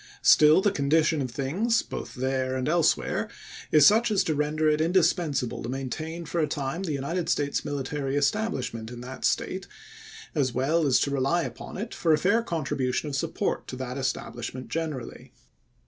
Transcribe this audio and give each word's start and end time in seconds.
Still 0.23 0.61
the 0.63 0.71
condition 0.71 1.21
of 1.21 1.29
things, 1.29 1.83
both 1.83 2.15
there 2.15 2.55
and 2.55 2.67
elsewhere, 2.67 3.29
is 3.71 3.85
such 3.85 4.09
as 4.09 4.23
to 4.23 4.33
render 4.33 4.67
it 4.67 4.81
indispensable 4.81 5.61
to 5.61 5.69
maintain 5.69 6.25
for 6.25 6.39
a 6.41 6.47
time 6.47 6.81
the 6.81 6.91
United 6.91 7.29
States 7.29 7.63
military 7.63 8.15
establishment 8.15 8.89
in 8.89 9.01
that 9.01 9.25
State, 9.25 9.67
as 10.33 10.55
well 10.55 10.87
as 10.87 10.99
to 11.01 11.11
rely 11.11 11.43
upon 11.43 11.77
it 11.77 11.93
for 11.93 12.13
a 12.13 12.17
fair 12.17 12.41
contribution 12.41 13.09
of 13.09 13.15
support 13.15 13.67
to 13.67 13.75
that 13.75 13.95
estabhshment 13.95 14.69
generally. 14.69 15.33